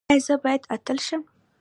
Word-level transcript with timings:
ایا 0.09 0.23
زه 0.25 0.35
باید 0.43 0.61
اتل 0.73 0.97
شم؟ 1.05 1.21